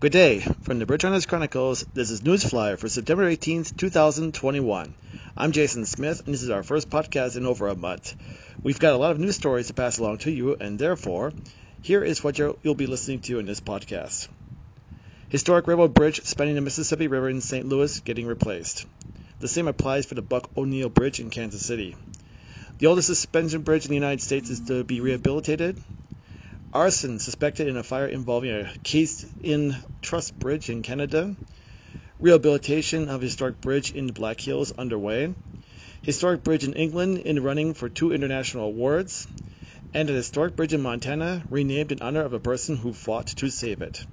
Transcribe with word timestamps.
Good 0.00 0.12
day. 0.12 0.40
From 0.62 0.78
the 0.78 0.86
Bridge 0.86 1.02
Hunters 1.02 1.26
Chronicles, 1.26 1.84
this 1.92 2.10
is 2.10 2.22
Newsflyer 2.22 2.78
for 2.78 2.88
September 2.88 3.30
18th, 3.30 3.76
2021. 3.76 4.94
I'm 5.36 5.52
Jason 5.52 5.84
Smith, 5.84 6.22
and 6.24 6.32
this 6.32 6.42
is 6.42 6.48
our 6.48 6.62
first 6.62 6.88
podcast 6.88 7.36
in 7.36 7.44
over 7.44 7.68
a 7.68 7.76
month. 7.76 8.16
We've 8.62 8.78
got 8.78 8.94
a 8.94 8.96
lot 8.96 9.10
of 9.10 9.18
news 9.18 9.36
stories 9.36 9.66
to 9.66 9.74
pass 9.74 9.98
along 9.98 10.16
to 10.20 10.30
you, 10.30 10.56
and 10.58 10.78
therefore, 10.78 11.34
here 11.82 12.02
is 12.02 12.24
what 12.24 12.38
you'll 12.38 12.74
be 12.74 12.86
listening 12.86 13.20
to 13.20 13.40
in 13.40 13.44
this 13.44 13.60
podcast. 13.60 14.28
Historic 15.28 15.66
railroad 15.66 15.92
bridge 15.92 16.24
spanning 16.24 16.54
the 16.54 16.62
Mississippi 16.62 17.06
River 17.06 17.28
in 17.28 17.42
St. 17.42 17.66
Louis 17.66 18.00
getting 18.00 18.26
replaced. 18.26 18.86
The 19.40 19.48
same 19.48 19.68
applies 19.68 20.06
for 20.06 20.14
the 20.14 20.22
Buck 20.22 20.48
O'Neil 20.56 20.88
Bridge 20.88 21.20
in 21.20 21.28
Kansas 21.28 21.66
City. 21.66 21.94
The 22.78 22.86
oldest 22.86 23.08
suspension 23.08 23.60
bridge 23.60 23.84
in 23.84 23.90
the 23.90 23.96
United 23.96 24.22
States 24.22 24.48
is 24.48 24.60
to 24.60 24.82
be 24.82 25.02
rehabilitated. 25.02 25.78
Arson 26.72 27.18
suspected 27.18 27.66
in 27.66 27.76
a 27.76 27.82
fire 27.82 28.06
involving 28.06 28.50
a 28.50 28.72
cased-in 28.84 29.76
truss 30.02 30.30
bridge 30.30 30.70
in 30.70 30.82
Canada. 30.82 31.36
Rehabilitation 32.20 33.08
of 33.08 33.20
historic 33.20 33.60
bridge 33.60 33.90
in 33.90 34.12
Black 34.12 34.40
Hills 34.40 34.70
underway. 34.70 35.34
Historic 36.02 36.44
bridge 36.44 36.62
in 36.62 36.74
England 36.74 37.18
in 37.18 37.42
running 37.42 37.74
for 37.74 37.88
two 37.88 38.12
international 38.12 38.66
awards. 38.66 39.26
And 39.92 40.08
a 40.08 40.12
historic 40.12 40.54
bridge 40.54 40.72
in 40.72 40.80
Montana 40.80 41.44
renamed 41.50 41.90
in 41.90 42.02
honor 42.02 42.22
of 42.22 42.34
a 42.34 42.38
person 42.38 42.76
who 42.76 42.92
fought 42.92 43.26
to 43.26 43.50
save 43.50 43.82
it. 43.82 44.06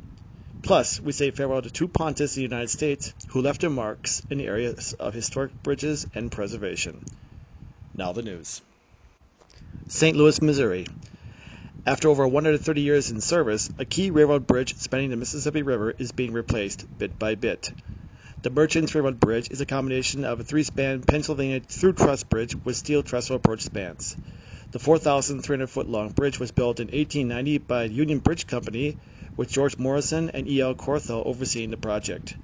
Plus, 0.63 0.99
we 0.99 1.11
say 1.11 1.29
farewell 1.29 1.61
to 1.61 1.69
two 1.69 1.87
pontists 1.87 2.37
in 2.37 2.41
the 2.41 2.49
United 2.49 2.69
States 2.69 3.13
who 3.27 3.43
left 3.43 3.61
their 3.61 3.69
marks 3.69 4.23
in 4.31 4.39
the 4.39 4.47
areas 4.47 4.93
of 4.93 5.13
historic 5.13 5.61
bridges 5.61 6.07
and 6.15 6.31
preservation. 6.31 7.05
Now 7.95 8.13
the 8.13 8.23
news. 8.23 8.63
St. 9.87 10.17
Louis, 10.17 10.41
Missouri. 10.41 10.87
After 11.85 12.09
over 12.09 12.27
130 12.27 12.81
years 12.81 13.11
in 13.11 13.21
service, 13.21 13.69
a 13.77 13.85
key 13.85 14.09
railroad 14.09 14.45
bridge 14.45 14.75
spanning 14.75 15.09
the 15.09 15.15
Mississippi 15.15 15.61
River 15.61 15.91
is 15.91 16.11
being 16.11 16.33
replaced 16.33 16.85
bit 16.97 17.17
by 17.17 17.35
bit. 17.35 17.71
The 18.41 18.49
Merchants 18.49 18.93
Railroad 18.93 19.19
Bridge 19.19 19.49
is 19.51 19.61
a 19.61 19.65
combination 19.65 20.25
of 20.25 20.39
a 20.39 20.43
three-span 20.43 21.03
Pennsylvania 21.03 21.61
through 21.61 21.93
truss 21.93 22.23
bridge 22.23 22.55
with 22.63 22.75
steel 22.75 23.03
trestle 23.03 23.37
approach 23.37 23.61
spans. 23.61 24.17
The 24.71 24.79
4,300 24.79 25.67
foot 25.67 25.87
long 25.87 26.09
bridge 26.09 26.39
was 26.39 26.51
built 26.51 26.79
in 26.79 26.87
1890 26.87 27.59
by 27.59 27.83
Union 27.85 28.19
Bridge 28.19 28.47
Company, 28.47 28.97
with 29.37 29.51
George 29.51 29.77
Morrison 29.77 30.29
and 30.31 30.47
E. 30.47 30.59
L. 30.59 30.75
Corthell 30.75 31.25
overseeing 31.25 31.71
the 31.71 31.77
project. 31.77 32.35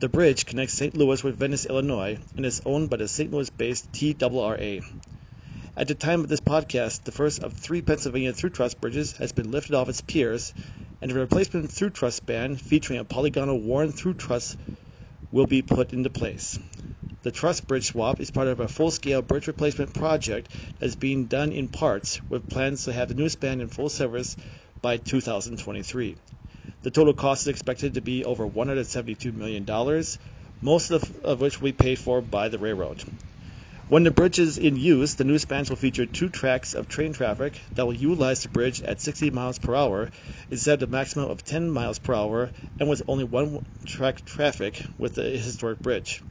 The 0.00 0.08
bridge 0.08 0.44
connects 0.44 0.74
St. 0.74 0.96
Louis 0.96 1.22
with 1.22 1.38
Venice, 1.38 1.66
Illinois, 1.66 2.18
and 2.36 2.44
is 2.44 2.60
owned 2.66 2.90
by 2.90 2.96
the 2.96 3.06
St. 3.06 3.30
Louis-based 3.30 3.92
TRRA. 3.92 4.82
At 5.74 5.88
the 5.88 5.94
time 5.94 6.20
of 6.20 6.28
this 6.28 6.40
podcast, 6.40 7.04
the 7.04 7.12
first 7.12 7.42
of 7.42 7.54
three 7.54 7.80
Pennsylvania 7.80 8.34
through 8.34 8.50
truss 8.50 8.74
bridges 8.74 9.12
has 9.12 9.32
been 9.32 9.50
lifted 9.50 9.74
off 9.74 9.88
its 9.88 10.02
piers, 10.02 10.52
and 11.00 11.10
a 11.10 11.14
replacement 11.14 11.72
through 11.72 11.90
truss 11.90 12.16
span 12.16 12.56
featuring 12.56 12.98
a 12.98 13.06
polygonal 13.06 13.58
Warren 13.58 13.90
through 13.90 14.14
truss 14.14 14.54
will 15.30 15.46
be 15.46 15.62
put 15.62 15.94
into 15.94 16.10
place. 16.10 16.58
The 17.22 17.30
truss 17.30 17.62
bridge 17.62 17.86
swap 17.86 18.20
is 18.20 18.30
part 18.30 18.48
of 18.48 18.60
a 18.60 18.68
full-scale 18.68 19.22
bridge 19.22 19.46
replacement 19.46 19.94
project 19.94 20.50
that 20.78 20.84
is 20.84 20.96
being 20.96 21.24
done 21.24 21.52
in 21.52 21.68
parts, 21.68 22.20
with 22.28 22.50
plans 22.50 22.84
to 22.84 22.92
have 22.92 23.08
the 23.08 23.14
new 23.14 23.30
span 23.30 23.62
in 23.62 23.68
full 23.68 23.88
service 23.88 24.36
by 24.82 24.98
2023. 24.98 26.16
The 26.82 26.90
total 26.90 27.14
cost 27.14 27.44
is 27.44 27.48
expected 27.48 27.94
to 27.94 28.02
be 28.02 28.26
over 28.26 28.46
$172 28.46 29.32
million, 29.32 29.64
most 30.60 30.90
of 30.90 31.40
which 31.40 31.62
will 31.62 31.68
be 31.68 31.72
paid 31.72 31.98
for 31.98 32.20
by 32.20 32.50
the 32.50 32.58
railroad. 32.58 33.02
When 33.92 34.04
the 34.04 34.10
bridge 34.10 34.38
is 34.38 34.56
in 34.56 34.76
use, 34.76 35.16
the 35.16 35.24
new 35.24 35.38
spans 35.38 35.68
will 35.68 35.76
feature 35.76 36.06
two 36.06 36.30
tracks 36.30 36.72
of 36.72 36.88
train 36.88 37.12
traffic 37.12 37.60
that 37.74 37.84
will 37.84 37.92
utilize 37.92 38.42
the 38.42 38.48
bridge 38.48 38.80
at 38.80 39.02
60 39.02 39.28
miles 39.32 39.58
per 39.58 39.74
hour 39.74 40.08
instead 40.50 40.82
of 40.82 40.88
a 40.88 40.90
maximum 40.90 41.30
of 41.30 41.44
10 41.44 41.70
miles 41.70 41.98
per 41.98 42.14
hour 42.14 42.50
and 42.80 42.88
with 42.88 43.02
only 43.06 43.24
one 43.24 43.60
track 43.84 44.24
traffic 44.24 44.82
with 44.96 45.16
the 45.16 45.24
historic 45.24 45.82
bridge. 45.82 46.22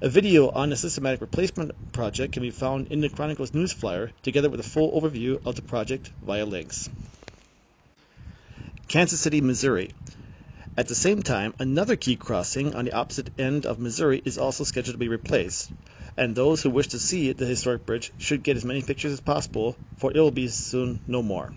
A 0.00 0.08
video 0.08 0.50
on 0.50 0.70
the 0.70 0.74
systematic 0.74 1.20
replacement 1.20 1.70
project 1.92 2.32
can 2.32 2.42
be 2.42 2.50
found 2.50 2.88
in 2.88 3.00
the 3.00 3.08
Chronicles 3.08 3.54
news 3.54 3.72
flyer 3.72 4.10
together 4.24 4.50
with 4.50 4.58
a 4.58 4.64
full 4.64 5.00
overview 5.00 5.40
of 5.46 5.54
the 5.54 5.62
project 5.62 6.10
via 6.22 6.44
links. 6.44 6.90
Kansas 8.88 9.20
City, 9.20 9.40
Missouri. 9.40 9.92
At 10.76 10.88
the 10.88 10.96
same 10.96 11.22
time, 11.22 11.54
another 11.60 11.94
key 11.94 12.16
crossing 12.16 12.74
on 12.74 12.86
the 12.86 12.94
opposite 12.94 13.30
end 13.38 13.64
of 13.64 13.78
Missouri 13.78 14.20
is 14.24 14.38
also 14.38 14.64
scheduled 14.64 14.94
to 14.94 14.98
be 14.98 15.06
replaced, 15.06 15.70
and 16.16 16.34
those 16.34 16.62
who 16.62 16.70
wish 16.70 16.88
to 16.88 16.98
see 16.98 17.32
the 17.32 17.46
historic 17.46 17.86
bridge 17.86 18.12
should 18.18 18.42
get 18.42 18.56
as 18.56 18.64
many 18.64 18.82
pictures 18.82 19.12
as 19.12 19.20
possible, 19.20 19.76
for 19.96 20.10
it 20.10 20.20
will 20.20 20.30
be 20.30 20.48
soon 20.48 21.00
no 21.06 21.22
more. 21.22 21.52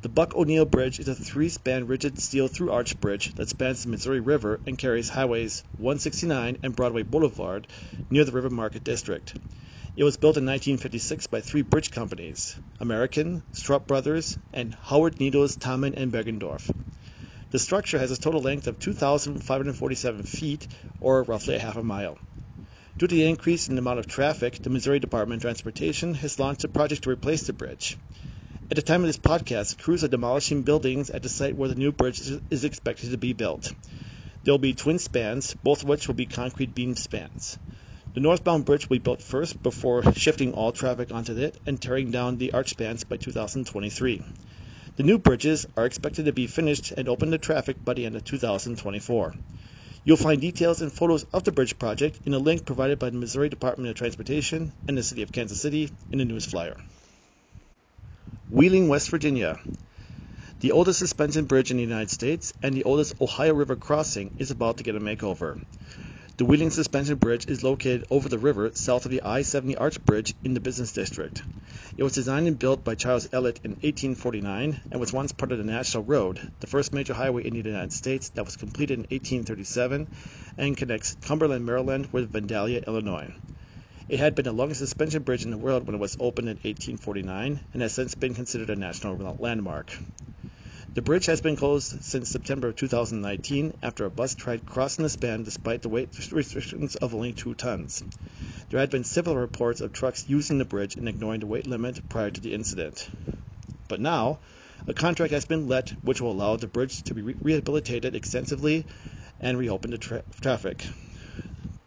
The 0.00 0.08
Buck 0.08 0.34
O'Neil 0.36 0.64
Bridge 0.64 1.00
is 1.00 1.08
a 1.08 1.14
three-span 1.14 1.86
rigid 1.88 2.18
steel 2.18 2.46
through-arch 2.46 3.00
bridge 3.00 3.34
that 3.34 3.48
spans 3.48 3.82
the 3.82 3.88
Missouri 3.88 4.20
River 4.20 4.60
and 4.66 4.78
carries 4.78 5.08
highways 5.08 5.64
169 5.76 6.58
and 6.62 6.76
Broadway 6.76 7.02
Boulevard 7.02 7.66
near 8.08 8.24
the 8.24 8.32
River 8.32 8.50
Market 8.50 8.84
District. 8.84 9.34
It 9.96 10.04
was 10.04 10.16
built 10.16 10.36
in 10.36 10.46
1956 10.46 11.26
by 11.26 11.40
three 11.40 11.62
bridge 11.62 11.90
companies, 11.90 12.56
American, 12.78 13.42
Stupp 13.52 13.88
Brothers, 13.88 14.38
and 14.52 14.74
Howard 14.82 15.18
Needles, 15.18 15.56
Tammen 15.56 15.94
and 15.96 16.12
Bergendorf. 16.12 16.72
The 17.50 17.58
structure 17.58 17.98
has 17.98 18.12
a 18.12 18.16
total 18.16 18.40
length 18.40 18.68
of 18.68 18.78
2,547 18.78 20.22
feet, 20.22 20.68
or 21.00 21.24
roughly 21.24 21.56
a 21.56 21.58
half 21.58 21.76
a 21.76 21.82
mile. 21.82 22.18
Due 22.98 23.06
to 23.06 23.14
the 23.14 23.28
increase 23.28 23.68
in 23.68 23.76
the 23.76 23.78
amount 23.78 24.00
of 24.00 24.08
traffic, 24.08 24.60
the 24.60 24.70
Missouri 24.70 24.98
Department 24.98 25.38
of 25.38 25.42
Transportation 25.42 26.14
has 26.14 26.40
launched 26.40 26.64
a 26.64 26.68
project 26.68 27.04
to 27.04 27.10
replace 27.10 27.46
the 27.46 27.52
bridge. 27.52 27.96
At 28.72 28.74
the 28.74 28.82
time 28.82 29.02
of 29.02 29.06
this 29.06 29.16
podcast, 29.16 29.78
crews 29.78 30.02
are 30.02 30.08
demolishing 30.08 30.64
buildings 30.64 31.08
at 31.08 31.22
the 31.22 31.28
site 31.28 31.56
where 31.56 31.68
the 31.68 31.76
new 31.76 31.92
bridge 31.92 32.20
is 32.50 32.64
expected 32.64 33.12
to 33.12 33.16
be 33.16 33.34
built. 33.34 33.72
There 34.42 34.52
will 34.52 34.58
be 34.58 34.74
twin 34.74 34.98
spans, 34.98 35.54
both 35.62 35.84
of 35.84 35.88
which 35.88 36.08
will 36.08 36.16
be 36.16 36.26
concrete 36.26 36.74
beam 36.74 36.96
spans. 36.96 37.56
The 38.14 38.20
northbound 38.20 38.64
bridge 38.64 38.90
will 38.90 38.96
be 38.96 39.04
built 39.04 39.22
first 39.22 39.62
before 39.62 40.12
shifting 40.14 40.52
all 40.52 40.72
traffic 40.72 41.12
onto 41.12 41.36
it 41.36 41.60
and 41.66 41.80
tearing 41.80 42.10
down 42.10 42.38
the 42.38 42.52
arch 42.52 42.70
spans 42.70 43.04
by 43.04 43.16
2023. 43.16 44.24
The 44.96 45.02
new 45.04 45.18
bridges 45.18 45.66
are 45.76 45.86
expected 45.86 46.24
to 46.24 46.32
be 46.32 46.48
finished 46.48 46.90
and 46.90 47.08
open 47.08 47.30
to 47.30 47.38
traffic 47.38 47.84
by 47.84 47.94
the 47.94 48.06
end 48.06 48.16
of 48.16 48.24
2024. 48.24 49.36
You'll 50.08 50.16
find 50.16 50.40
details 50.40 50.80
and 50.80 50.90
photos 50.90 51.24
of 51.34 51.44
the 51.44 51.52
bridge 51.52 51.78
project 51.78 52.20
in 52.24 52.32
a 52.32 52.38
link 52.38 52.64
provided 52.64 52.98
by 52.98 53.10
the 53.10 53.18
Missouri 53.18 53.50
Department 53.50 53.90
of 53.90 53.94
Transportation 53.94 54.72
and 54.86 54.96
the 54.96 55.02
City 55.02 55.20
of 55.20 55.32
Kansas 55.32 55.60
City 55.60 55.90
in 56.10 56.18
the 56.18 56.24
news 56.24 56.46
flyer. 56.46 56.78
Wheeling, 58.48 58.88
West 58.88 59.10
Virginia. 59.10 59.60
The 60.60 60.72
oldest 60.72 61.00
suspension 61.00 61.44
bridge 61.44 61.70
in 61.70 61.76
the 61.76 61.82
United 61.82 62.08
States 62.08 62.54
and 62.62 62.74
the 62.74 62.84
oldest 62.84 63.20
Ohio 63.20 63.52
River 63.52 63.76
crossing 63.76 64.32
is 64.38 64.50
about 64.50 64.78
to 64.78 64.82
get 64.82 64.96
a 64.96 64.98
makeover. 64.98 65.58
The 66.38 66.44
Wheeling 66.44 66.70
Suspension 66.70 67.16
Bridge 67.16 67.46
is 67.48 67.64
located 67.64 68.04
over 68.10 68.28
the 68.28 68.38
river 68.38 68.70
south 68.72 69.04
of 69.04 69.10
the 69.10 69.22
I-70 69.24 69.74
Arch 69.76 70.04
Bridge 70.04 70.34
in 70.44 70.54
the 70.54 70.60
business 70.60 70.92
district. 70.92 71.42
It 71.96 72.04
was 72.04 72.12
designed 72.12 72.46
and 72.46 72.56
built 72.56 72.84
by 72.84 72.94
Charles 72.94 73.28
Ellet 73.32 73.58
in 73.64 73.72
1849 73.72 74.78
and 74.88 75.00
was 75.00 75.12
once 75.12 75.32
part 75.32 75.50
of 75.50 75.58
the 75.58 75.64
National 75.64 76.04
Road, 76.04 76.40
the 76.60 76.68
first 76.68 76.94
major 76.94 77.12
highway 77.12 77.44
in 77.44 77.54
the 77.54 77.68
United 77.68 77.92
States 77.92 78.28
that 78.36 78.44
was 78.44 78.54
completed 78.54 78.94
in 78.94 79.00
1837 79.00 80.06
and 80.56 80.76
connects 80.76 81.16
Cumberland, 81.22 81.66
Maryland 81.66 82.08
with 82.12 82.32
Vandalia, 82.32 82.86
Illinois. 82.86 83.34
It 84.08 84.20
had 84.20 84.36
been 84.36 84.44
the 84.44 84.52
longest 84.52 84.78
suspension 84.78 85.24
bridge 85.24 85.44
in 85.44 85.50
the 85.50 85.58
world 85.58 85.88
when 85.88 85.96
it 85.96 86.00
was 86.00 86.16
opened 86.20 86.46
in 86.46 86.54
1849 86.54 87.60
and 87.72 87.82
has 87.82 87.94
since 87.94 88.14
been 88.14 88.34
considered 88.34 88.70
a 88.70 88.76
national 88.76 89.36
landmark. 89.40 89.92
The 90.94 91.02
bridge 91.02 91.26
has 91.26 91.42
been 91.42 91.54
closed 91.54 92.02
since 92.02 92.30
September 92.30 92.68
of 92.68 92.76
2019 92.76 93.74
after 93.82 94.06
a 94.06 94.10
bus 94.10 94.34
tried 94.34 94.64
crossing 94.64 95.02
the 95.02 95.10
span 95.10 95.42
despite 95.42 95.82
the 95.82 95.88
weight 95.90 96.08
restrictions 96.32 96.96
of 96.96 97.14
only 97.14 97.32
2 97.34 97.54
tons. 97.54 98.02
There 98.70 98.80
had 98.80 98.88
been 98.88 99.04
several 99.04 99.36
reports 99.36 99.82
of 99.82 99.92
trucks 99.92 100.24
using 100.28 100.56
the 100.56 100.64
bridge 100.64 100.96
and 100.96 101.06
ignoring 101.06 101.40
the 101.40 101.46
weight 101.46 101.66
limit 101.66 102.00
prior 102.08 102.30
to 102.30 102.40
the 102.40 102.54
incident. 102.54 103.10
But 103.86 104.00
now, 104.00 104.40
a 104.86 104.94
contract 104.94 105.32
has 105.32 105.44
been 105.44 105.68
let 105.68 105.92
which 106.02 106.22
will 106.22 106.32
allow 106.32 106.56
the 106.56 106.66
bridge 106.66 107.02
to 107.04 107.14
be 107.14 107.20
re- 107.20 107.36
rehabilitated 107.42 108.16
extensively 108.16 108.86
and 109.38 109.58
reopen 109.58 109.90
to 109.90 109.98
tra- 109.98 110.22
traffic. 110.40 110.86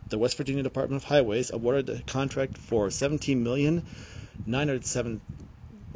The 0.10 0.20
West 0.20 0.38
Virginia 0.38 0.62
Department 0.62 1.02
of 1.02 1.10
Highways 1.10 1.50
awarded 1.50 1.88
the 1.88 2.04
contract 2.04 2.58
for 2.58 2.92
17 2.92 3.84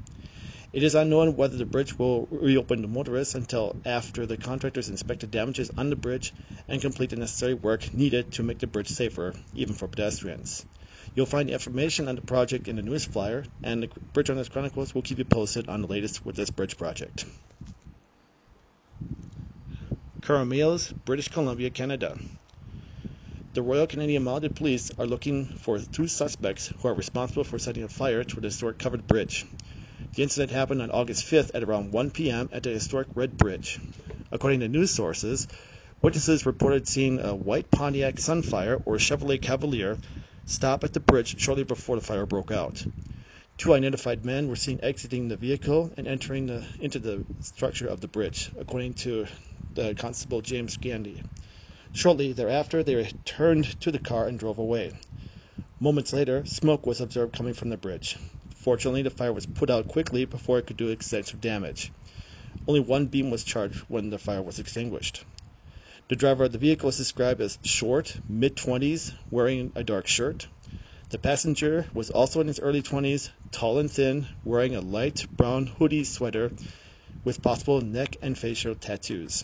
It 0.72 0.84
is 0.84 0.94
unknown 0.94 1.36
whether 1.36 1.58
the 1.58 1.66
bridge 1.66 1.98
will 1.98 2.28
reopen 2.30 2.84
to 2.84 2.88
motorists 2.88 3.34
until 3.34 3.76
after 3.86 4.28
the 4.28 4.38
contractors 4.38 4.90
inspect 4.90 5.22
the 5.22 5.28
damages 5.28 5.72
on 5.76 5.90
the 5.90 5.96
bridge 5.96 6.32
and 6.68 6.80
complete 6.80 7.10
the 7.10 7.16
necessary 7.16 7.56
work 7.56 7.92
needed 7.92 8.34
to 8.34 8.44
make 8.44 8.60
the 8.60 8.68
bridge 8.68 8.90
safer, 8.90 9.34
even 9.56 9.74
for 9.74 9.88
pedestrians. 9.88 10.64
You'll 11.20 11.26
find 11.26 11.50
information 11.50 12.08
on 12.08 12.16
the 12.16 12.22
project 12.22 12.70
in 12.70 12.78
the 12.78 12.82
news 12.82 13.04
flyer, 13.04 13.44
and 13.62 13.84
the 13.84 13.90
Bridge 14.14 14.28
Hunters 14.28 14.48
Chronicles 14.48 14.96
will 14.96 15.02
keep 15.02 15.18
you 15.18 15.26
posted 15.26 15.68
on 15.68 15.82
the 15.82 15.88
latest 15.90 16.26
with 16.26 16.38
this 16.38 16.50
bridge 16.50 16.78
project. 16.78 17.26
Keremeos, 20.22 20.94
British 21.04 21.28
Columbia, 21.28 21.72
Canada. 21.72 22.18
The 23.54 23.62
Royal 23.62 23.86
Canadian 23.86 24.24
Mounted 24.24 24.56
Police 24.56 24.92
are 24.98 25.06
looking 25.06 25.48
for 25.48 25.78
two 25.80 26.08
suspects 26.08 26.72
who 26.80 26.88
are 26.88 26.94
responsible 26.94 27.44
for 27.44 27.60
setting 27.60 27.84
a 27.84 27.90
fire 27.90 28.24
to 28.24 28.40
the 28.40 28.48
historic 28.48 28.80
covered 28.80 29.06
bridge. 29.06 29.46
The 30.14 30.24
incident 30.24 30.52
happened 30.52 30.82
on 30.82 30.90
August 30.90 31.26
5th 31.26 31.52
at 31.54 31.64
around 31.64 31.92
1 31.92 32.12
p.m. 32.12 32.48
at 32.54 32.64
the 32.64 32.70
historic 32.70 33.10
Red 33.14 33.36
Bridge. 33.36 33.78
According 34.32 34.62
to 34.62 34.70
news 34.70 34.92
sources, 34.92 35.50
witnesses 36.02 36.46
reported 36.46 36.88
seeing 36.88 37.20
a 37.20 37.36
white 37.36 37.70
Pontiac 37.70 38.16
Sunfire 38.20 38.80
or 38.86 38.96
Chevrolet 38.96 39.42
Cavalier 39.42 40.00
stop 40.50 40.84
at 40.84 40.94
the 40.94 41.00
bridge 41.00 41.40
shortly 41.40 41.64
before 41.64 41.96
the 41.96 42.02
fire 42.02 42.26
broke 42.26 42.52
out. 42.52 42.86
Two 43.58 43.74
identified 43.74 44.26
men 44.26 44.48
were 44.48 44.56
seen 44.56 44.80
exiting 44.82 45.28
the 45.28 45.38
vehicle 45.38 45.92
and 45.96 46.08
entering 46.08 46.48
the, 46.48 46.66
into 46.80 46.98
the 46.98 47.24
structure 47.40 47.88
of 47.88 48.02
the 48.02 48.08
bridge, 48.08 48.50
according 48.58 48.94
to 48.96 49.28
the 49.76 49.94
Constable 49.94 50.42
James 50.42 50.78
Gandy. 50.78 51.22
Shortly 51.92 52.34
thereafter, 52.34 52.82
they 52.82 52.96
returned 52.96 53.66
to 53.82 53.92
the 53.92 54.00
car 54.00 54.28
and 54.28 54.40
drove 54.40 54.58
away. 54.58 54.92
Moments 55.80 56.14
later, 56.14 56.44
smoke 56.46 56.86
was 56.88 57.00
observed 57.00 57.34
coming 57.34 57.54
from 57.54 57.70
the 57.70 57.78
bridge. 57.78 58.18
Fortunately, 58.56 59.04
the 59.04 59.10
fire 59.10 59.32
was 59.32 59.46
put 59.46 59.70
out 59.70 59.88
quickly 59.88 60.26
before 60.26 60.58
it 60.58 60.66
could 60.66 60.78
do 60.78 60.90
extensive 60.90 61.42
damage. 61.42 61.92
Only 62.68 62.80
one 62.80 63.06
beam 63.06 63.30
was 63.30 63.44
charged 63.44 63.78
when 63.88 64.10
the 64.10 64.18
fire 64.18 64.42
was 64.42 64.60
extinguished. 64.60 65.24
The 66.10 66.16
driver 66.16 66.46
of 66.46 66.52
the 66.52 66.58
vehicle 66.58 66.90
is 66.90 66.98
described 66.98 67.40
as 67.40 67.60
short, 67.62 68.20
mid 68.28 68.56
20s, 68.56 69.14
wearing 69.30 69.72
a 69.76 69.84
dark 69.84 70.08
shirt. 70.08 70.48
The 71.10 71.20
passenger 71.20 71.86
was 71.94 72.10
also 72.10 72.42
in 72.42 72.48
his 72.48 72.60
early 72.60 72.82
20s, 72.82 73.30
tall 73.52 73.78
and 73.78 73.92
thin, 73.92 74.28
wearing 74.44 74.74
a 74.74 74.82
light 74.82 75.28
brown 75.38 75.68
hoodie 75.68 76.06
sweater 76.06 76.52
with 77.24 77.44
possible 77.44 77.82
neck 77.82 78.18
and 78.24 78.36
facial 78.36 78.74
tattoos. 78.74 79.44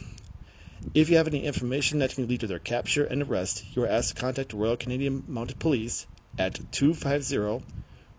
If 0.95 1.11
you 1.11 1.17
have 1.17 1.27
any 1.27 1.43
information 1.43 1.99
that 1.99 2.15
can 2.15 2.27
lead 2.27 2.39
to 2.39 2.47
their 2.47 2.57
capture 2.57 3.05
and 3.05 3.21
arrest, 3.21 3.63
you 3.75 3.83
are 3.83 3.87
asked 3.87 4.15
to 4.15 4.21
contact 4.21 4.49
the 4.49 4.57
Royal 4.57 4.75
Canadian 4.75 5.23
Mounted 5.27 5.59
Police 5.59 6.07
at 6.39 6.59
250 6.71 7.63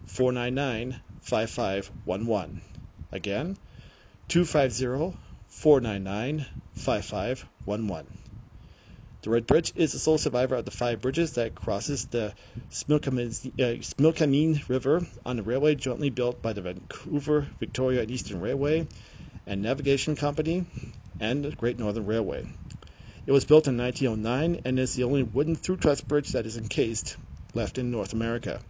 499 0.04 1.00
5511. 1.20 2.62
Again, 3.10 3.58
250 4.28 5.18
499 5.48 6.46
5511. 6.74 8.12
The 9.22 9.30
Red 9.30 9.46
Bridge 9.46 9.72
is 9.74 9.92
the 9.92 9.98
sole 9.98 10.18
survivor 10.18 10.54
of 10.54 10.64
the 10.64 10.70
five 10.70 11.00
bridges 11.00 11.32
that 11.32 11.54
crosses 11.54 12.04
the 12.06 12.34
Similkameen 12.70 14.60
uh, 14.60 14.64
River 14.68 15.06
on 15.24 15.36
the 15.36 15.42
railway 15.42 15.74
jointly 15.74 16.10
built 16.10 16.42
by 16.42 16.52
the 16.52 16.62
Vancouver, 16.62 17.48
Victoria 17.58 18.02
and 18.02 18.10
Eastern 18.10 18.40
Railway 18.40 18.86
and 19.46 19.62
Navigation 19.62 20.16
Company 20.16 20.66
and 21.18 21.44
the 21.44 21.50
Great 21.50 21.78
Northern 21.78 22.06
Railway. 22.06 22.46
It 23.26 23.32
was 23.32 23.44
built 23.44 23.66
in 23.66 23.76
1909 23.76 24.60
and 24.64 24.78
is 24.78 24.94
the 24.94 25.04
only 25.04 25.24
wooden 25.24 25.56
through 25.56 25.78
truss 25.78 26.00
bridge 26.00 26.32
that 26.32 26.46
is 26.46 26.56
encased 26.56 27.16
left 27.54 27.78
in 27.78 27.90
North 27.90 28.12
America. 28.12 28.60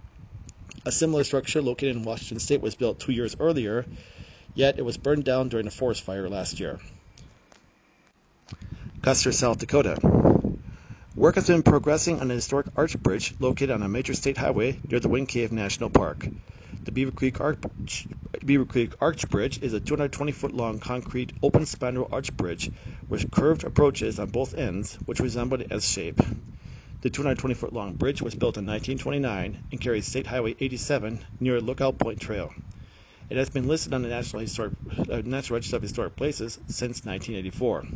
A 0.87 0.92
similar 0.92 1.25
structure 1.25 1.60
located 1.60 1.96
in 1.96 2.04
Washington 2.04 2.38
State 2.38 2.62
was 2.62 2.75
built 2.75 3.00
two 3.00 3.12
years 3.12 3.37
earlier, 3.38 3.87
yet 4.54 4.78
it 4.78 4.82
was 4.82 4.96
burned 4.96 5.25
down 5.25 5.49
during 5.49 5.66
a 5.66 5.70
forest 5.70 6.02
fire 6.02 6.28
last 6.28 6.60
year. 6.60 6.78
Custer, 9.02 9.32
South 9.32 9.58
Dakota. 9.58 10.25
Work 11.18 11.36
has 11.36 11.46
been 11.46 11.62
progressing 11.62 12.16
on 12.16 12.30
an 12.30 12.36
historic 12.36 12.66
arch 12.76 13.02
bridge 13.02 13.32
located 13.38 13.70
on 13.70 13.82
a 13.82 13.88
major 13.88 14.12
state 14.12 14.36
highway 14.36 14.78
near 14.90 15.00
the 15.00 15.08
Wind 15.08 15.28
Cave 15.28 15.50
National 15.50 15.88
Park. 15.88 16.28
The 16.84 16.92
Beaver 16.92 17.10
Creek 17.10 17.40
Arch, 17.40 18.06
Beaver 18.44 18.66
Creek 18.66 18.92
Arch 19.00 19.26
Bridge 19.30 19.58
is 19.62 19.72
a 19.72 19.80
220 19.80 20.32
foot 20.32 20.52
long 20.52 20.78
concrete 20.78 21.32
open 21.42 21.62
spandrel 21.62 22.06
arch 22.12 22.36
bridge 22.36 22.70
with 23.08 23.30
curved 23.30 23.64
approaches 23.64 24.18
on 24.18 24.28
both 24.28 24.52
ends, 24.52 24.98
which 25.06 25.20
resemble 25.20 25.56
the 25.56 25.72
S 25.72 25.88
shape. 25.88 26.20
The 27.00 27.08
220 27.08 27.54
foot 27.54 27.72
long 27.72 27.94
bridge 27.94 28.20
was 28.20 28.34
built 28.34 28.58
in 28.58 28.66
1929 28.66 29.58
and 29.72 29.80
carries 29.80 30.04
State 30.04 30.26
Highway 30.26 30.54
87 30.60 31.24
near 31.40 31.62
Lookout 31.62 31.98
Point 31.98 32.20
Trail. 32.20 32.52
It 33.30 33.38
has 33.38 33.48
been 33.48 33.66
listed 33.66 33.94
on 33.94 34.02
the 34.02 34.10
National, 34.10 34.42
Historic, 34.42 34.74
uh, 35.10 35.22
National 35.24 35.56
Register 35.56 35.76
of 35.76 35.82
Historic 35.82 36.14
Places 36.14 36.60
since 36.66 37.06
1984. 37.06 37.86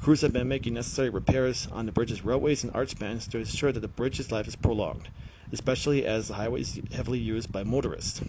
Crews 0.00 0.22
have 0.22 0.32
been 0.32 0.48
making 0.48 0.72
necessary 0.72 1.10
repairs 1.10 1.68
on 1.70 1.84
the 1.84 1.92
bridge's 1.92 2.24
railways 2.24 2.64
and 2.64 2.74
arch 2.74 2.92
spans 2.92 3.28
to 3.28 3.36
ensure 3.36 3.70
that 3.70 3.80
the 3.80 3.88
bridge's 3.88 4.32
life 4.32 4.48
is 4.48 4.56
prolonged, 4.56 5.10
especially 5.52 6.06
as 6.06 6.28
the 6.28 6.34
highway 6.34 6.62
is 6.62 6.80
heavily 6.90 7.18
used 7.18 7.52
by 7.52 7.64
motorists. 7.64 8.22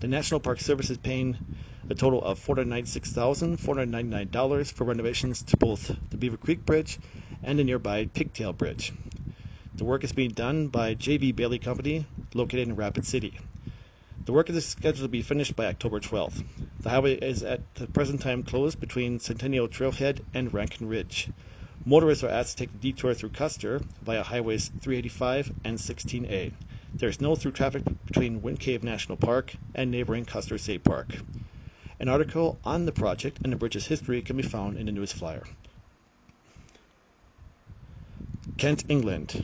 The 0.00 0.08
National 0.08 0.40
Park 0.40 0.60
Service 0.60 0.88
is 0.88 0.96
paying 0.96 1.36
a 1.90 1.94
total 1.94 2.22
of 2.22 2.40
$496,499 2.40 4.72
for 4.72 4.84
renovations 4.84 5.42
to 5.42 5.58
both 5.58 5.94
the 6.08 6.16
Beaver 6.16 6.38
Creek 6.38 6.64
Bridge 6.64 6.98
and 7.42 7.58
the 7.58 7.64
nearby 7.64 8.06
Pigtail 8.06 8.54
Bridge. 8.54 8.94
The 9.76 9.84
work 9.84 10.04
is 10.04 10.12
being 10.12 10.30
done 10.30 10.68
by 10.68 10.94
J.B. 10.94 11.32
Bailey 11.32 11.58
Company, 11.58 12.06
located 12.32 12.66
in 12.66 12.76
Rapid 12.76 13.04
City. 13.04 13.38
The 14.24 14.32
work 14.32 14.48
is 14.48 14.66
scheduled 14.66 15.04
to 15.04 15.08
be 15.08 15.20
finished 15.20 15.54
by 15.54 15.66
October 15.66 16.00
12th. 16.00 16.42
The 16.82 16.88
highway 16.88 17.16
is 17.16 17.42
at 17.42 17.74
the 17.74 17.86
present 17.86 18.22
time 18.22 18.42
closed 18.42 18.80
between 18.80 19.20
Centennial 19.20 19.68
Trailhead 19.68 20.20
and 20.32 20.54
Rankin 20.54 20.88
Ridge. 20.88 21.28
Motorists 21.84 22.24
are 22.24 22.30
asked 22.30 22.56
to 22.56 22.64
take 22.64 22.72
the 22.72 22.78
detour 22.78 23.12
through 23.12 23.30
Custer 23.30 23.82
via 24.02 24.22
Highways 24.22 24.70
385 24.80 25.52
and 25.62 25.76
16A. 25.76 26.52
There 26.96 27.08
is 27.10 27.20
no 27.20 27.34
through 27.34 27.52
traffic 27.52 27.84
between 28.06 28.40
Wind 28.40 28.60
Cave 28.60 28.82
National 28.82 29.18
Park 29.18 29.56
and 29.74 29.90
neighboring 29.90 30.24
Custer 30.24 30.56
State 30.56 30.82
Park. 30.82 31.22
An 31.98 32.08
article 32.08 32.58
on 32.64 32.86
the 32.86 32.92
project 32.92 33.40
and 33.44 33.52
the 33.52 33.58
bridge's 33.58 33.86
history 33.86 34.22
can 34.22 34.38
be 34.38 34.42
found 34.42 34.78
in 34.78 34.86
the 34.86 34.92
news 34.92 35.12
flyer. 35.12 35.44
Kent, 38.56 38.84
England. 38.88 39.38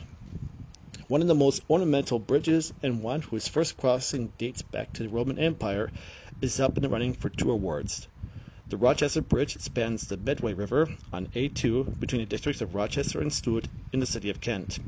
One 1.07 1.21
of 1.21 1.27
the 1.27 1.35
most 1.35 1.61
ornamental 1.69 2.17
bridges 2.17 2.73
and 2.81 3.03
one 3.03 3.21
whose 3.21 3.47
first 3.47 3.77
crossing 3.77 4.33
dates 4.39 4.63
back 4.63 4.91
to 4.93 5.03
the 5.03 5.09
Roman 5.09 5.37
Empire 5.39 5.91
is 6.41 6.59
up 6.59 6.77
and 6.77 6.91
running 6.91 7.13
for 7.13 7.29
two 7.29 7.51
awards. 7.51 8.07
The 8.69 8.77
Rochester 8.77 9.21
Bridge 9.21 9.57
spans 9.59 10.05
the 10.05 10.17
Medway 10.17 10.53
River 10.53 10.89
on 11.11 11.27
A2 11.35 11.99
between 11.99 12.21
the 12.21 12.27
districts 12.27 12.61
of 12.61 12.75
Rochester 12.75 13.21
and 13.21 13.31
Strood 13.31 13.67
in 13.91 13.99
the 13.99 14.05
city 14.05 14.29
of 14.29 14.41
Kent. 14.41 14.79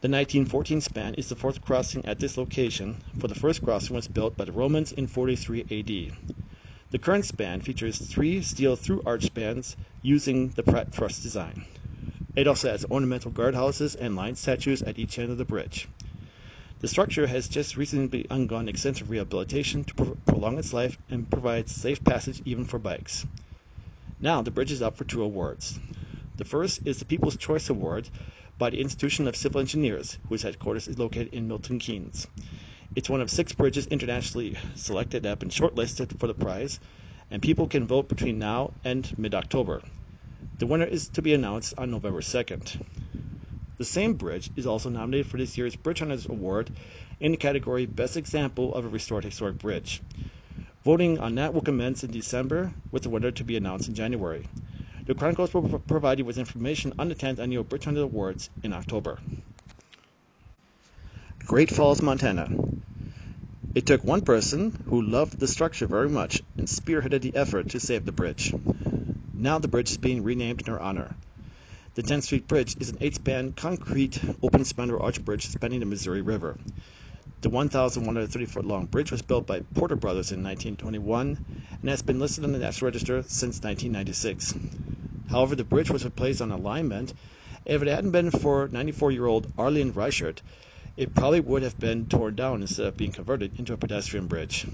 The 0.00 0.08
1914 0.08 0.80
span 0.80 1.14
is 1.14 1.28
the 1.28 1.36
fourth 1.36 1.60
crossing 1.60 2.06
at 2.06 2.20
this 2.20 2.38
location, 2.38 2.96
for 3.18 3.28
the 3.28 3.34
first 3.34 3.62
crossing 3.62 3.94
was 3.94 4.08
built 4.08 4.38
by 4.38 4.46
the 4.46 4.52
Romans 4.52 4.92
in 4.92 5.06
43 5.06 5.60
AD. 5.60 6.16
The 6.90 6.98
current 6.98 7.26
span 7.26 7.60
features 7.60 7.98
three 7.98 8.40
steel 8.40 8.76
through 8.76 9.02
arch 9.04 9.26
spans 9.26 9.76
using 10.00 10.48
the 10.48 10.62
Pratt 10.62 10.92
truss 10.92 11.22
design. 11.22 11.62
It 12.34 12.46
also 12.46 12.70
has 12.70 12.86
ornamental 12.90 13.30
guardhouses 13.30 13.94
and 13.94 14.16
lion 14.16 14.36
statues 14.36 14.82
at 14.82 14.98
each 14.98 15.18
end 15.18 15.30
of 15.30 15.36
the 15.36 15.44
bridge. 15.44 15.88
The 16.80 16.88
structure 16.88 17.26
has 17.26 17.46
just 17.46 17.76
recently 17.76 18.24
undergone 18.30 18.66
extensive 18.66 19.10
rehabilitation 19.10 19.84
to 19.84 19.94
pro- 19.94 20.14
prolong 20.24 20.58
its 20.58 20.72
life 20.72 20.98
and 21.10 21.28
provide 21.28 21.68
safe 21.68 22.02
passage 22.02 22.40
even 22.46 22.64
for 22.64 22.78
bikes. 22.78 23.26
Now 24.18 24.40
the 24.40 24.50
bridge 24.50 24.72
is 24.72 24.80
up 24.80 24.96
for 24.96 25.04
two 25.04 25.22
awards. 25.22 25.78
The 26.38 26.46
first 26.46 26.80
is 26.86 26.98
the 26.98 27.04
People's 27.04 27.36
Choice 27.36 27.68
Award 27.68 28.08
by 28.56 28.70
the 28.70 28.80
Institution 28.80 29.28
of 29.28 29.36
Civil 29.36 29.60
Engineers, 29.60 30.16
whose 30.30 30.40
headquarters 30.40 30.88
is 30.88 30.98
located 30.98 31.34
in 31.34 31.48
Milton 31.48 31.80
Keynes. 31.80 32.26
It's 32.96 33.10
one 33.10 33.20
of 33.20 33.30
six 33.30 33.52
bridges 33.52 33.86
internationally 33.86 34.56
selected 34.74 35.24
that 35.24 35.28
have 35.28 35.38
been 35.38 35.50
shortlisted 35.50 36.18
for 36.18 36.28
the 36.28 36.34
prize, 36.34 36.80
and 37.30 37.42
people 37.42 37.68
can 37.68 37.86
vote 37.86 38.08
between 38.08 38.38
now 38.38 38.72
and 38.84 39.06
mid 39.18 39.34
October. 39.34 39.82
The 40.58 40.66
winner 40.66 40.86
is 40.86 41.08
to 41.10 41.20
be 41.20 41.34
announced 41.34 41.74
on 41.76 41.90
November 41.90 42.22
2nd. 42.22 42.78
The 43.80 43.86
same 43.86 44.12
bridge 44.12 44.50
is 44.56 44.66
also 44.66 44.90
nominated 44.90 45.26
for 45.26 45.38
this 45.38 45.56
year's 45.56 45.74
Bridge 45.74 46.00
Hunters 46.00 46.26
Award 46.26 46.70
in 47.18 47.30
the 47.30 47.38
category 47.38 47.86
Best 47.86 48.18
Example 48.18 48.74
of 48.74 48.84
a 48.84 48.88
Restored 48.88 49.24
Historic 49.24 49.56
Bridge. 49.56 50.02
Voting 50.84 51.18
on 51.18 51.36
that 51.36 51.54
will 51.54 51.62
commence 51.62 52.04
in 52.04 52.10
December, 52.10 52.74
with 52.92 53.04
the 53.04 53.08
winner 53.08 53.30
to 53.30 53.42
be 53.42 53.56
announced 53.56 53.88
in 53.88 53.94
January. 53.94 54.46
The 55.06 55.14
Chronicles 55.14 55.54
will 55.54 55.62
provide 55.62 56.18
you 56.18 56.26
with 56.26 56.36
information 56.36 56.92
on 56.98 57.08
the 57.08 57.14
10th 57.14 57.38
Annual 57.38 57.64
Bridge 57.64 57.86
Hunters 57.86 58.02
Awards 58.02 58.50
in 58.62 58.74
October. 58.74 59.18
Great 61.46 61.70
Falls, 61.70 62.02
Montana. 62.02 62.50
It 63.74 63.86
took 63.86 64.04
one 64.04 64.20
person 64.20 64.78
who 64.90 65.00
loved 65.00 65.38
the 65.38 65.48
structure 65.48 65.86
very 65.86 66.10
much 66.10 66.42
and 66.58 66.66
spearheaded 66.66 67.22
the 67.22 67.34
effort 67.34 67.70
to 67.70 67.80
save 67.80 68.04
the 68.04 68.12
bridge. 68.12 68.52
Now 69.32 69.58
the 69.58 69.68
bridge 69.68 69.92
is 69.92 69.96
being 69.96 70.22
renamed 70.22 70.60
in 70.60 70.66
her 70.66 70.78
honor. 70.78 71.14
The 71.94 72.04
10th 72.04 72.22
Street 72.22 72.46
Bridge 72.46 72.76
is 72.78 72.88
an 72.90 72.98
eight-span 73.00 73.50
concrete 73.50 74.20
open 74.44 74.62
spandrel 74.62 75.02
arch 75.02 75.24
bridge 75.24 75.48
spanning 75.48 75.80
the 75.80 75.86
Missouri 75.86 76.22
River. 76.22 76.56
The 77.40 77.50
1,130-foot 77.50 78.64
long 78.64 78.86
bridge 78.86 79.10
was 79.10 79.22
built 79.22 79.48
by 79.48 79.58
Porter 79.74 79.96
Brothers 79.96 80.30
in 80.30 80.44
1921 80.44 81.40
and 81.82 81.90
has 81.90 82.02
been 82.02 82.20
listed 82.20 82.44
on 82.44 82.52
the 82.52 82.60
National 82.60 82.86
Register 82.86 83.22
since 83.22 83.60
1996. 83.64 84.54
However, 85.26 85.56
the 85.56 85.64
bridge 85.64 85.90
was 85.90 86.04
replaced 86.04 86.40
on 86.40 86.52
alignment. 86.52 87.12
If 87.64 87.82
it 87.82 87.88
hadn't 87.88 88.12
been 88.12 88.30
for 88.30 88.68
94-year-old 88.68 89.48
Arlyn 89.56 89.92
Reichert, 89.92 90.42
it 90.96 91.12
probably 91.12 91.40
would 91.40 91.64
have 91.64 91.80
been 91.80 92.06
torn 92.06 92.36
down 92.36 92.60
instead 92.60 92.86
of 92.86 92.96
being 92.96 93.10
converted 93.10 93.58
into 93.58 93.72
a 93.72 93.76
pedestrian 93.76 94.28
bridge. 94.28 94.64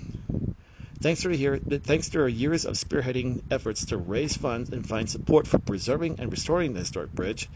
Thanks 0.99 1.21
to, 1.23 1.37
year, 1.37 1.59
thanks 1.59 2.09
to 2.11 2.23
our 2.23 2.29
years 2.29 2.65
of 2.65 2.75
spearheading 2.75 3.43
efforts 3.51 3.85
to 3.87 3.99
raise 3.99 4.35
funds 4.35 4.71
and 4.73 4.87
find 4.87 5.09
support 5.09 5.47
for 5.47 5.59
preserving 5.59 6.17
and 6.19 6.31
restoring 6.33 6.73
the 6.73 6.81
historic 6.81 7.15
bridge, 7.15 7.51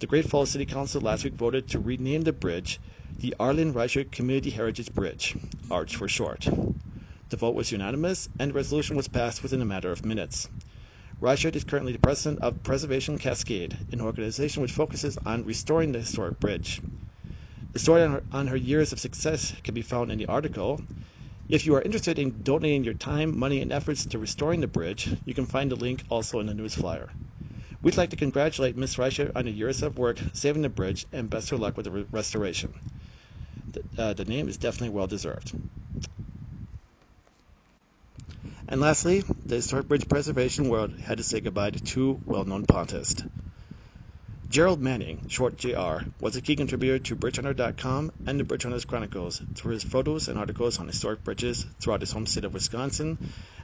the 0.00 0.08
Great 0.08 0.24
Falls 0.24 0.50
City 0.50 0.66
Council 0.66 1.00
last 1.00 1.22
week 1.22 1.34
voted 1.36 1.68
to 1.68 1.78
rename 1.78 2.22
the 2.22 2.32
bridge 2.32 2.80
the 3.20 3.36
Arlyn 3.38 3.74
Reichert 3.74 4.10
Community 4.10 4.50
Heritage 4.50 4.92
Bridge, 4.92 5.36
ARCH 5.70 5.94
for 5.94 6.08
short. 6.08 6.48
The 7.28 7.36
vote 7.36 7.54
was 7.54 7.70
unanimous, 7.70 8.28
and 8.40 8.50
the 8.50 8.54
resolution 8.54 8.96
was 8.96 9.06
passed 9.06 9.44
within 9.44 9.62
a 9.62 9.66
matter 9.66 9.92
of 9.92 10.04
minutes. 10.04 10.48
Reichert 11.20 11.54
is 11.54 11.62
currently 11.64 11.92
the 11.92 11.98
president 12.00 12.40
of 12.42 12.62
Preservation 12.64 13.18
Cascade, 13.18 13.76
an 13.92 14.00
organization 14.00 14.62
which 14.62 14.72
focuses 14.72 15.16
on 15.24 15.44
restoring 15.44 15.92
the 15.92 16.00
historic 16.00 16.40
bridge. 16.40 16.80
The 17.72 17.78
story 17.78 18.02
on 18.02 18.10
her, 18.10 18.22
on 18.32 18.46
her 18.48 18.56
years 18.56 18.92
of 18.92 18.98
success 18.98 19.54
can 19.62 19.74
be 19.74 19.82
found 19.82 20.10
in 20.10 20.18
the 20.18 20.26
article, 20.26 20.82
if 21.50 21.66
you 21.66 21.74
are 21.74 21.82
interested 21.82 22.18
in 22.18 22.42
donating 22.44 22.84
your 22.84 22.94
time, 22.94 23.36
money, 23.36 23.60
and 23.60 23.72
efforts 23.72 24.06
to 24.06 24.18
restoring 24.18 24.60
the 24.60 24.68
bridge, 24.68 25.10
you 25.24 25.34
can 25.34 25.46
find 25.46 25.70
the 25.70 25.76
link 25.76 26.04
also 26.08 26.38
in 26.38 26.46
the 26.46 26.54
news 26.54 26.74
flyer. 26.74 27.10
We'd 27.82 27.96
like 27.96 28.10
to 28.10 28.16
congratulate 28.16 28.76
Ms. 28.76 28.96
Reicher 28.96 29.32
on 29.34 29.46
the 29.46 29.50
years 29.50 29.82
of 29.82 29.98
work 29.98 30.20
saving 30.32 30.62
the 30.62 30.68
bridge 30.68 31.06
and 31.12 31.28
best 31.28 31.50
of 31.50 31.58
luck 31.58 31.76
with 31.76 31.84
the 31.84 31.90
re- 31.90 32.06
restoration. 32.12 32.72
The, 33.72 33.82
uh, 33.98 34.12
the 34.14 34.24
name 34.24 34.48
is 34.48 34.58
definitely 34.58 34.90
well 34.90 35.06
deserved. 35.08 35.52
And 38.68 38.80
lastly, 38.80 39.24
the 39.46 39.56
Historic 39.56 39.88
Bridge 39.88 40.08
Preservation 40.08 40.68
World 40.68 40.92
had 41.00 41.18
to 41.18 41.24
say 41.24 41.40
goodbye 41.40 41.70
to 41.70 41.80
two 41.80 42.20
well 42.26 42.44
known 42.44 42.64
pontists. 42.64 43.24
Gerald 44.50 44.82
Manning, 44.82 45.22
short 45.28 45.58
JR, 45.58 45.98
was 46.20 46.34
a 46.34 46.40
key 46.40 46.56
contributor 46.56 46.98
to 46.98 47.14
BridgeHunter.com 47.14 48.10
and 48.26 48.40
the 48.40 48.42
Bridge 48.42 48.64
Hunters 48.64 48.84
Chronicles 48.84 49.42
through 49.54 49.74
his 49.74 49.84
photos 49.84 50.26
and 50.26 50.36
articles 50.36 50.80
on 50.80 50.88
historic 50.88 51.22
bridges 51.22 51.64
throughout 51.78 52.00
his 52.00 52.10
home 52.10 52.26
state 52.26 52.44
of 52.44 52.52
Wisconsin, 52.52 53.16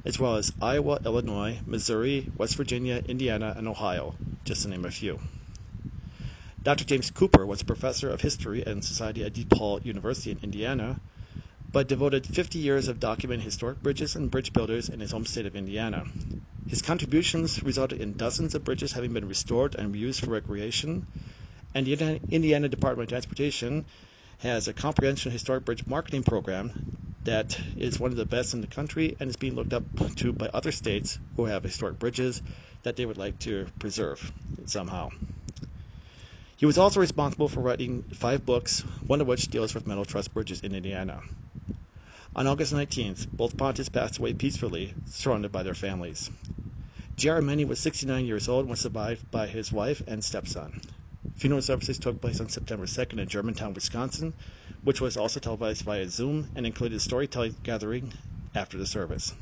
as 0.04 0.20
well 0.20 0.36
as 0.36 0.52
Iowa, 0.60 1.00
Illinois, 1.04 1.60
Missouri, 1.66 2.30
West 2.38 2.54
Virginia, 2.54 3.02
Indiana, 3.04 3.52
and 3.56 3.66
Ohio, 3.66 4.14
just 4.44 4.62
to 4.62 4.68
name 4.68 4.84
a 4.84 4.92
few. 4.92 5.18
Dr. 6.62 6.84
James 6.84 7.10
Cooper 7.10 7.44
was 7.44 7.62
a 7.62 7.64
professor 7.64 8.08
of 8.08 8.20
history 8.20 8.64
and 8.64 8.84
society 8.84 9.24
at 9.24 9.32
DePauw 9.32 9.84
University 9.84 10.30
in 10.30 10.38
Indiana, 10.40 11.00
but 11.72 11.88
devoted 11.88 12.28
50 12.28 12.60
years 12.60 12.86
of 12.86 13.00
documenting 13.00 13.40
historic 13.40 13.82
bridges 13.82 14.14
and 14.14 14.30
bridge 14.30 14.52
builders 14.52 14.88
in 14.88 15.00
his 15.00 15.10
home 15.10 15.26
state 15.26 15.46
of 15.46 15.56
Indiana. 15.56 16.04
His 16.68 16.82
contributions 16.82 17.64
resulted 17.64 18.00
in 18.00 18.14
dozens 18.14 18.56
of 18.56 18.64
bridges 18.64 18.92
having 18.92 19.12
been 19.12 19.28
restored 19.28 19.76
and 19.76 19.94
reused 19.94 20.20
for 20.20 20.32
recreation, 20.32 21.04
and 21.72 21.86
the 21.86 22.20
Indiana 22.28 22.68
Department 22.68 23.04
of 23.04 23.10
Transportation 23.10 23.84
has 24.38 24.66
a 24.66 24.72
comprehensive 24.72 25.30
historic 25.30 25.64
bridge 25.64 25.84
marketing 25.86 26.24
program 26.24 26.72
that 27.22 27.56
is 27.76 28.00
one 28.00 28.10
of 28.10 28.16
the 28.16 28.26
best 28.26 28.52
in 28.52 28.62
the 28.62 28.66
country 28.66 29.16
and 29.20 29.30
is 29.30 29.36
being 29.36 29.54
looked 29.54 29.72
up 29.72 29.84
to 30.16 30.32
by 30.32 30.48
other 30.48 30.72
states 30.72 31.20
who 31.36 31.44
have 31.44 31.62
historic 31.62 32.00
bridges 32.00 32.42
that 32.82 32.96
they 32.96 33.06
would 33.06 33.16
like 33.16 33.38
to 33.38 33.68
preserve 33.78 34.32
somehow. 34.64 35.10
He 36.56 36.66
was 36.66 36.78
also 36.78 36.98
responsible 36.98 37.48
for 37.48 37.60
writing 37.60 38.02
five 38.12 38.44
books, 38.44 38.84
one 39.06 39.20
of 39.20 39.28
which 39.28 39.50
deals 39.50 39.72
with 39.72 39.86
metal 39.86 40.04
truss 40.04 40.26
bridges 40.26 40.62
in 40.62 40.74
Indiana. 40.74 41.22
On 42.34 42.48
August 42.48 42.72
19th, 42.72 43.28
both 43.36 43.56
Pontists 43.56 43.88
passed 43.88 44.18
away 44.18 44.32
peacefully, 44.32 44.94
surrounded 45.04 45.52
by 45.52 45.62
their 45.62 45.74
families. 45.74 46.28
Manning 47.24 47.66
was 47.66 47.80
69 47.80 48.26
years 48.26 48.46
old 48.46 48.64
and 48.64 48.70
was 48.70 48.80
survived 48.80 49.30
by 49.30 49.46
his 49.46 49.72
wife 49.72 50.02
and 50.06 50.22
stepson. 50.22 50.74
Funeral 51.36 51.62
services 51.62 51.98
took 51.98 52.20
place 52.20 52.42
on 52.42 52.50
September 52.50 52.84
2nd 52.84 53.18
in 53.18 53.26
Germantown, 53.26 53.72
Wisconsin, 53.72 54.34
which 54.84 55.00
was 55.00 55.16
also 55.16 55.40
televised 55.40 55.82
via 55.82 56.06
Zoom 56.10 56.46
and 56.54 56.66
included 56.66 56.96
a 56.96 57.00
storytelling 57.00 57.56
gathering 57.62 58.12
after 58.54 58.76
the 58.76 58.84
service. 58.84 59.32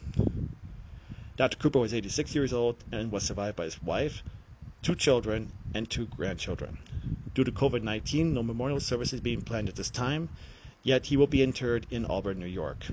Dr. 1.37 1.57
Cooper 1.57 1.81
was 1.81 1.93
86 1.93 2.37
years 2.37 2.52
old 2.52 2.76
and 2.93 3.11
was 3.11 3.25
survived 3.25 3.57
by 3.57 3.64
his 3.64 3.83
wife, 3.83 4.23
two 4.83 4.95
children, 4.95 5.50
and 5.75 5.90
two 5.90 6.07
grandchildren. 6.07 6.78
Due 7.35 7.43
to 7.43 7.50
COVID 7.50 7.83
19, 7.83 8.35
no 8.35 8.45
memorial 8.45 8.78
service 8.78 9.12
is 9.12 9.21
being 9.21 9.43
planned 9.43 9.69
at 9.69 9.75
this 9.75 9.90
time, 9.90 10.28
yet 10.85 11.07
he 11.07 11.16
will 11.16 11.26
be 11.26 11.43
interred 11.43 11.88
in 11.90 12.07
Auburn, 12.07 12.38
New 12.38 12.47
York. 12.47 12.87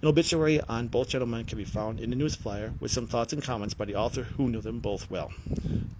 An 0.00 0.06
obituary 0.06 0.60
on 0.60 0.86
both 0.86 1.08
gentlemen 1.08 1.44
can 1.44 1.58
be 1.58 1.64
found 1.64 1.98
in 1.98 2.10
the 2.10 2.16
news 2.16 2.36
flyer 2.36 2.72
with 2.78 2.92
some 2.92 3.08
thoughts 3.08 3.32
and 3.32 3.42
comments 3.42 3.74
by 3.74 3.84
the 3.84 3.96
author 3.96 4.22
who 4.22 4.48
knew 4.48 4.60
them 4.60 4.78
both 4.78 5.10
well. 5.10 5.32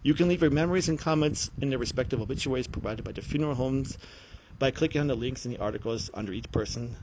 You 0.04 0.14
can 0.14 0.28
leave 0.28 0.40
your 0.40 0.52
memories 0.52 0.88
and 0.88 1.00
comments 1.00 1.50
in 1.60 1.70
their 1.70 1.80
respective 1.80 2.20
obituaries 2.20 2.68
provided 2.68 3.04
by 3.04 3.10
the 3.10 3.22
funeral 3.22 3.56
homes 3.56 3.98
by 4.60 4.70
clicking 4.70 5.00
on 5.00 5.08
the 5.08 5.16
links 5.16 5.46
in 5.46 5.50
the 5.50 5.58
articles 5.58 6.12
under 6.14 6.32
each 6.32 6.52
person 6.52 6.94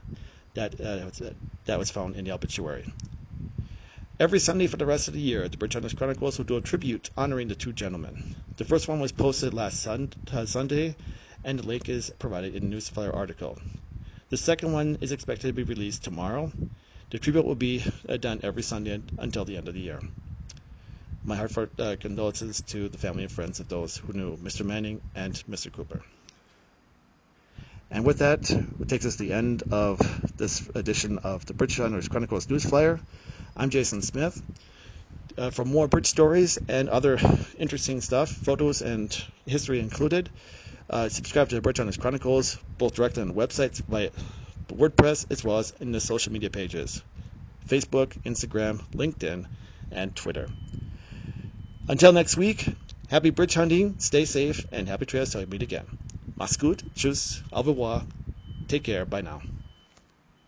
that, 0.54 0.80
uh, 0.80 1.10
that 1.66 1.78
was 1.78 1.90
found 1.90 2.16
in 2.16 2.24
the 2.24 2.30
obituary. 2.30 2.86
Every 4.18 4.38
Sunday 4.38 4.66
for 4.66 4.78
the 4.78 4.86
rest 4.86 5.08
of 5.08 5.12
the 5.12 5.20
year, 5.20 5.50
the 5.50 5.58
Bridge 5.58 5.96
Chronicles 5.96 6.38
will 6.38 6.46
do 6.46 6.56
a 6.56 6.62
tribute 6.62 7.10
honoring 7.14 7.48
the 7.48 7.54
two 7.54 7.74
gentlemen. 7.74 8.16
The 8.56 8.64
first 8.64 8.88
one 8.88 9.00
was 9.00 9.12
posted 9.12 9.52
last 9.52 9.80
sun- 9.80 10.14
uh, 10.32 10.46
Sunday, 10.46 10.96
and 11.44 11.58
the 11.58 11.66
link 11.66 11.90
is 11.90 12.10
provided 12.18 12.54
in 12.54 12.62
the 12.62 12.68
news 12.70 12.88
flyer 12.88 13.14
article. 13.14 13.58
The 14.30 14.38
second 14.38 14.72
one 14.72 14.96
is 15.02 15.12
expected 15.12 15.48
to 15.48 15.52
be 15.52 15.62
released 15.62 16.02
tomorrow, 16.02 16.50
the 17.10 17.18
tribute 17.18 17.44
will 17.44 17.54
be 17.54 17.84
uh, 18.08 18.16
done 18.16 18.40
every 18.42 18.62
Sunday 18.62 19.00
until 19.18 19.44
the 19.44 19.56
end 19.56 19.68
of 19.68 19.74
the 19.74 19.80
year. 19.80 20.00
My 21.24 21.36
heartfelt 21.36 21.78
uh, 21.78 21.96
condolences 21.96 22.62
to 22.68 22.88
the 22.88 22.98
family 22.98 23.22
and 23.22 23.32
friends 23.32 23.60
of 23.60 23.68
those 23.68 23.96
who 23.96 24.12
knew 24.12 24.36
Mr. 24.36 24.64
Manning 24.64 25.00
and 25.14 25.34
Mr. 25.50 25.72
Cooper. 25.72 26.02
And 27.90 28.04
with 28.04 28.18
that, 28.18 28.50
it 28.50 28.88
takes 28.88 29.06
us 29.06 29.16
to 29.16 29.22
the 29.22 29.32
end 29.32 29.62
of 29.70 30.00
this 30.36 30.68
edition 30.74 31.18
of 31.18 31.46
the 31.46 31.54
Bridge 31.54 31.76
Hunters 31.76 32.08
Chronicles 32.08 32.50
News 32.50 32.64
Flyer. 32.64 33.00
I'm 33.56 33.70
Jason 33.70 34.02
Smith. 34.02 34.42
Uh, 35.38 35.50
for 35.50 35.64
more 35.64 35.86
bridge 35.86 36.06
stories 36.06 36.58
and 36.68 36.88
other 36.88 37.18
interesting 37.58 38.00
stuff, 38.00 38.30
photos 38.30 38.82
and 38.82 39.16
history 39.46 39.80
included, 39.80 40.30
uh, 40.88 41.08
subscribe 41.08 41.48
to 41.50 41.54
the 41.54 41.60
Bridge 41.60 41.76
Hunters 41.78 41.96
Chronicles, 41.96 42.56
both 42.78 42.94
directly 42.94 43.22
on 43.22 43.28
the 43.28 43.34
websites 43.34 43.82
via 43.82 44.10
WordPress 44.68 45.26
as 45.30 45.44
well 45.44 45.58
as 45.58 45.72
in 45.80 45.92
the 45.92 46.00
social 46.00 46.32
media 46.32 46.50
pages 46.50 47.02
Facebook, 47.68 48.16
Instagram, 48.24 48.80
LinkedIn, 48.92 49.46
and 49.90 50.14
Twitter. 50.14 50.48
Until 51.88 52.12
next 52.12 52.36
week, 52.36 52.68
happy 53.08 53.30
bridge 53.30 53.54
hunting, 53.54 53.96
stay 53.98 54.24
safe, 54.24 54.66
and 54.72 54.88
happy 54.88 55.06
trails 55.06 55.30
till 55.30 55.40
we 55.40 55.46
meet 55.46 55.62
again. 55.62 55.86
Mach's 56.38 56.56
gut, 56.56 56.82
tschüss, 56.94 57.42
au 57.52 57.62
revoir, 57.62 58.04
take 58.68 58.84
care, 58.84 59.04
bye 59.06 59.20
now. 59.20 59.42